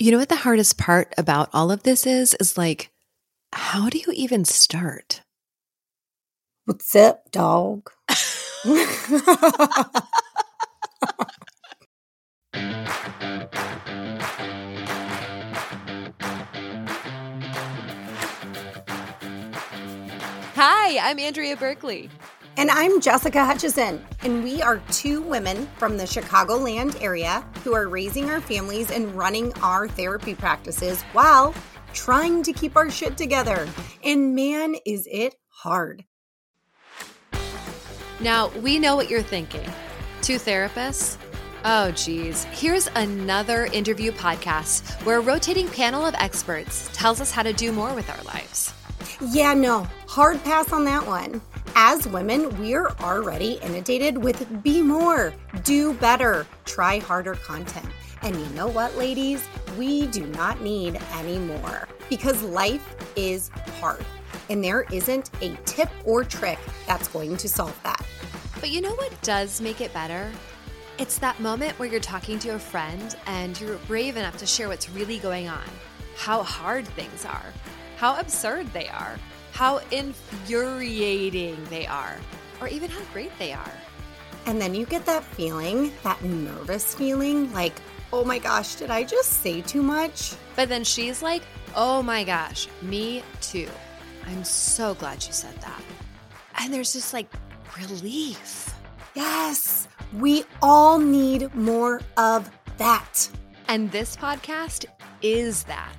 You 0.00 0.10
know 0.12 0.16
what 0.16 0.30
the 0.30 0.36
hardest 0.36 0.78
part 0.78 1.12
about 1.18 1.50
all 1.52 1.70
of 1.70 1.82
this 1.82 2.06
is? 2.06 2.32
Is 2.40 2.56
like, 2.56 2.90
how 3.52 3.90
do 3.90 3.98
you 3.98 4.06
even 4.14 4.46
start? 4.46 5.20
What's 6.64 6.96
up, 6.96 7.30
dog? 7.30 7.90
Hi, 20.54 21.10
I'm 21.10 21.18
Andrea 21.18 21.58
Berkeley. 21.58 22.08
And 22.60 22.70
I'm 22.70 23.00
Jessica 23.00 23.42
Hutchison, 23.42 24.04
and 24.22 24.44
we 24.44 24.60
are 24.60 24.82
two 24.90 25.22
women 25.22 25.66
from 25.78 25.96
the 25.96 26.04
Chicagoland 26.04 27.02
area 27.02 27.42
who 27.64 27.74
are 27.74 27.88
raising 27.88 28.28
our 28.28 28.42
families 28.42 28.90
and 28.90 29.14
running 29.14 29.50
our 29.62 29.88
therapy 29.88 30.34
practices 30.34 31.00
while 31.14 31.54
trying 31.94 32.42
to 32.42 32.52
keep 32.52 32.76
our 32.76 32.90
shit 32.90 33.16
together. 33.16 33.66
And 34.04 34.34
man, 34.34 34.76
is 34.84 35.08
it 35.10 35.36
hard. 35.48 36.04
Now, 38.20 38.48
we 38.48 38.78
know 38.78 38.94
what 38.94 39.08
you're 39.08 39.22
thinking. 39.22 39.66
Two 40.20 40.36
therapists? 40.36 41.16
Oh, 41.64 41.92
geez. 41.92 42.44
Here's 42.44 42.88
another 42.94 43.70
interview 43.72 44.12
podcast 44.12 45.02
where 45.06 45.16
a 45.16 45.22
rotating 45.22 45.68
panel 45.68 46.04
of 46.04 46.14
experts 46.16 46.90
tells 46.92 47.22
us 47.22 47.30
how 47.30 47.42
to 47.42 47.54
do 47.54 47.72
more 47.72 47.94
with 47.94 48.10
our 48.10 48.22
lives. 48.24 48.74
Yeah, 49.30 49.54
no, 49.54 49.88
hard 50.06 50.44
pass 50.44 50.74
on 50.74 50.84
that 50.84 51.06
one. 51.06 51.40
As 51.76 52.06
women, 52.08 52.58
we're 52.58 52.88
already 53.00 53.52
inundated 53.62 54.18
with 54.18 54.62
be 54.62 54.82
more, 54.82 55.32
do 55.62 55.94
better, 55.94 56.46
try 56.64 56.98
harder 56.98 57.34
content. 57.34 57.88
And 58.22 58.36
you 58.36 58.46
know 58.50 58.66
what, 58.66 58.96
ladies? 58.96 59.46
We 59.78 60.06
do 60.08 60.26
not 60.26 60.60
need 60.60 61.00
any 61.14 61.38
more 61.38 61.88
because 62.08 62.42
life 62.42 62.94
is 63.16 63.50
hard. 63.80 64.04
And 64.48 64.62
there 64.62 64.82
isn't 64.92 65.30
a 65.42 65.56
tip 65.64 65.90
or 66.04 66.24
trick 66.24 66.58
that's 66.86 67.08
going 67.08 67.36
to 67.36 67.48
solve 67.48 67.78
that. 67.84 68.04
But 68.58 68.70
you 68.70 68.80
know 68.80 68.94
what 68.94 69.20
does 69.22 69.60
make 69.60 69.80
it 69.80 69.92
better? 69.94 70.30
It's 70.98 71.18
that 71.18 71.40
moment 71.40 71.78
where 71.78 71.88
you're 71.88 72.00
talking 72.00 72.38
to 72.40 72.50
a 72.50 72.58
friend 72.58 73.16
and 73.26 73.58
you're 73.60 73.78
brave 73.86 74.16
enough 74.16 74.36
to 74.38 74.46
share 74.46 74.68
what's 74.68 74.90
really 74.90 75.18
going 75.18 75.48
on, 75.48 75.64
how 76.16 76.42
hard 76.42 76.86
things 76.88 77.24
are, 77.24 77.46
how 78.00 78.18
absurd 78.18 78.66
they 78.72 78.88
are 78.88 79.16
how 79.60 79.78
infuriating 79.90 81.62
they 81.66 81.86
are, 81.86 82.16
or 82.62 82.68
even 82.68 82.90
how 82.90 83.02
great 83.12 83.30
they 83.38 83.52
are. 83.52 83.72
And 84.46 84.58
then 84.58 84.74
you 84.74 84.86
get 84.86 85.04
that 85.04 85.22
feeling, 85.22 85.92
that 86.02 86.24
nervous 86.24 86.94
feeling, 86.94 87.52
like, 87.52 87.74
oh 88.10 88.24
my 88.24 88.38
gosh, 88.38 88.76
did 88.76 88.90
I 88.90 89.04
just 89.04 89.42
say 89.42 89.60
too 89.60 89.82
much? 89.82 90.34
But 90.56 90.70
then 90.70 90.82
she's 90.82 91.22
like, 91.22 91.42
oh 91.76 92.02
my 92.02 92.24
gosh, 92.24 92.68
me 92.80 93.22
too. 93.42 93.68
I'm 94.26 94.44
so 94.44 94.94
glad 94.94 95.24
you 95.26 95.32
said 95.34 95.54
that. 95.60 95.82
And 96.58 96.72
there's 96.72 96.94
just 96.94 97.12
like 97.12 97.30
relief. 97.78 98.74
Yes, 99.14 99.88
we 100.18 100.44
all 100.62 100.98
need 100.98 101.54
more 101.54 102.00
of 102.16 102.50
that. 102.78 103.28
And 103.68 103.92
this 103.92 104.16
podcast 104.16 104.86
is 105.20 105.64
that. 105.64 105.94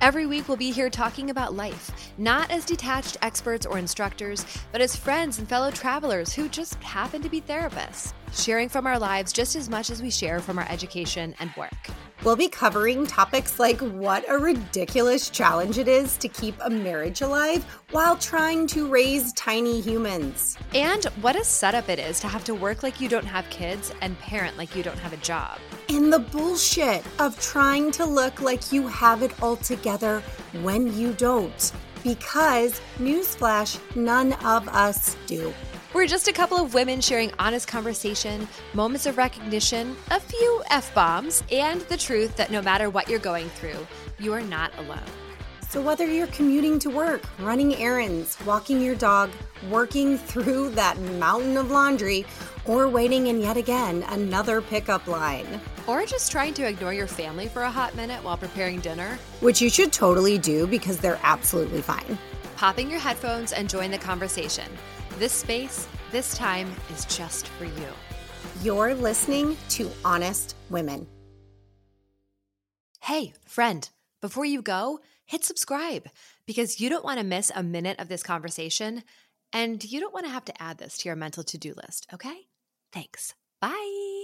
Every 0.00 0.26
week, 0.26 0.46
we'll 0.46 0.56
be 0.56 0.70
here 0.70 0.90
talking 0.90 1.30
about 1.30 1.54
life, 1.54 2.12
not 2.18 2.52
as 2.52 2.64
detached 2.64 3.16
experts 3.20 3.66
or 3.66 3.78
instructors, 3.78 4.46
but 4.70 4.80
as 4.80 4.94
friends 4.94 5.40
and 5.40 5.48
fellow 5.48 5.72
travelers 5.72 6.32
who 6.32 6.48
just 6.48 6.76
happen 6.84 7.20
to 7.20 7.28
be 7.28 7.40
therapists, 7.40 8.12
sharing 8.32 8.68
from 8.68 8.86
our 8.86 8.98
lives 8.98 9.32
just 9.32 9.56
as 9.56 9.68
much 9.68 9.90
as 9.90 10.00
we 10.00 10.10
share 10.10 10.38
from 10.38 10.56
our 10.56 10.66
education 10.68 11.34
and 11.40 11.50
work. 11.56 11.90
We'll 12.28 12.36
be 12.36 12.48
covering 12.48 13.06
topics 13.06 13.58
like 13.58 13.80
what 13.80 14.22
a 14.28 14.36
ridiculous 14.36 15.30
challenge 15.30 15.78
it 15.78 15.88
is 15.88 16.18
to 16.18 16.28
keep 16.28 16.54
a 16.60 16.68
marriage 16.68 17.22
alive 17.22 17.64
while 17.90 18.18
trying 18.18 18.66
to 18.66 18.86
raise 18.86 19.32
tiny 19.32 19.80
humans. 19.80 20.58
And 20.74 21.06
what 21.22 21.36
a 21.36 21.42
setup 21.42 21.88
it 21.88 21.98
is 21.98 22.20
to 22.20 22.28
have 22.28 22.44
to 22.44 22.54
work 22.54 22.82
like 22.82 23.00
you 23.00 23.08
don't 23.08 23.24
have 23.24 23.48
kids 23.48 23.94
and 24.02 24.18
parent 24.18 24.58
like 24.58 24.76
you 24.76 24.82
don't 24.82 24.98
have 24.98 25.14
a 25.14 25.16
job. 25.16 25.58
And 25.88 26.12
the 26.12 26.18
bullshit 26.18 27.02
of 27.18 27.40
trying 27.40 27.92
to 27.92 28.04
look 28.04 28.42
like 28.42 28.72
you 28.72 28.86
have 28.88 29.22
it 29.22 29.42
all 29.42 29.56
together 29.56 30.22
when 30.60 30.94
you 30.98 31.14
don't. 31.14 31.72
Because, 32.04 32.82
newsflash, 32.98 33.80
none 33.96 34.34
of 34.44 34.68
us 34.68 35.16
do. 35.26 35.54
We're 35.94 36.06
just 36.06 36.28
a 36.28 36.34
couple 36.34 36.58
of 36.58 36.74
women 36.74 37.00
sharing 37.00 37.32
honest 37.38 37.66
conversation, 37.66 38.46
moments 38.74 39.06
of 39.06 39.16
recognition, 39.16 39.96
a 40.10 40.20
few 40.20 40.62
F 40.70 40.94
bombs, 40.94 41.42
and 41.50 41.80
the 41.82 41.96
truth 41.96 42.36
that 42.36 42.50
no 42.50 42.60
matter 42.60 42.90
what 42.90 43.08
you're 43.08 43.18
going 43.18 43.48
through, 43.48 43.86
you 44.18 44.34
are 44.34 44.42
not 44.42 44.70
alone. 44.76 45.00
So, 45.70 45.80
whether 45.80 46.06
you're 46.06 46.26
commuting 46.26 46.78
to 46.80 46.90
work, 46.90 47.22
running 47.38 47.74
errands, 47.76 48.36
walking 48.44 48.82
your 48.82 48.96
dog, 48.96 49.30
working 49.70 50.18
through 50.18 50.70
that 50.70 50.98
mountain 50.98 51.56
of 51.56 51.70
laundry, 51.70 52.26
or 52.66 52.86
waiting 52.86 53.28
in 53.28 53.40
yet 53.40 53.56
again 53.56 54.04
another 54.10 54.60
pickup 54.60 55.06
line, 55.06 55.58
or 55.86 56.04
just 56.04 56.30
trying 56.30 56.52
to 56.54 56.66
ignore 56.66 56.92
your 56.92 57.06
family 57.06 57.48
for 57.48 57.62
a 57.62 57.70
hot 57.70 57.96
minute 57.96 58.22
while 58.22 58.36
preparing 58.36 58.80
dinner, 58.80 59.18
which 59.40 59.62
you 59.62 59.70
should 59.70 59.90
totally 59.90 60.36
do 60.36 60.66
because 60.66 60.98
they're 60.98 61.20
absolutely 61.22 61.80
fine. 61.80 62.18
Popping 62.56 62.90
your 62.90 63.00
headphones 63.00 63.52
and 63.54 63.70
join 63.70 63.90
the 63.90 63.98
conversation. 63.98 64.70
This 65.18 65.32
space, 65.32 65.88
this 66.12 66.36
time 66.36 66.70
is 66.92 67.04
just 67.06 67.48
for 67.48 67.64
you. 67.64 67.88
You're 68.62 68.94
listening 68.94 69.56
to 69.70 69.90
Honest 70.04 70.54
Women. 70.70 71.08
Hey, 73.00 73.32
friend, 73.44 73.90
before 74.20 74.44
you 74.44 74.62
go, 74.62 75.00
hit 75.26 75.44
subscribe 75.44 76.06
because 76.46 76.80
you 76.80 76.88
don't 76.88 77.04
want 77.04 77.18
to 77.18 77.24
miss 77.24 77.50
a 77.52 77.64
minute 77.64 77.98
of 77.98 78.06
this 78.06 78.22
conversation 78.22 79.02
and 79.52 79.82
you 79.82 79.98
don't 79.98 80.14
want 80.14 80.26
to 80.26 80.32
have 80.32 80.44
to 80.44 80.62
add 80.62 80.78
this 80.78 80.98
to 80.98 81.08
your 81.08 81.16
mental 81.16 81.42
to 81.42 81.58
do 81.58 81.74
list, 81.74 82.06
okay? 82.14 82.46
Thanks. 82.92 83.34
Bye. 83.60 84.17